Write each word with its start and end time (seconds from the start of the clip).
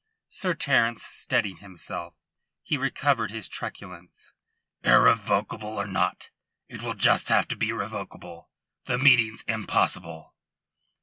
Sir 0.29 0.55
Terence 0.55 1.03
steadied 1.03 1.59
himself. 1.59 2.15
He 2.63 2.75
recovered 2.75 3.29
his 3.29 3.47
truculence. 3.47 4.33
"Irrevocable 4.83 5.77
or 5.77 5.85
not, 5.85 6.31
it 6.67 6.81
will 6.81 6.95
just 6.95 7.29
have 7.29 7.47
to 7.49 7.55
be 7.55 7.71
revocable. 7.71 8.49
The 8.85 8.97
meeting's 8.97 9.43
impossible." 9.43 10.33